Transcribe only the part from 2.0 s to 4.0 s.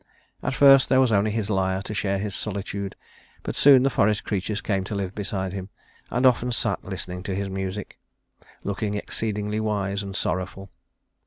his solitude, but soon the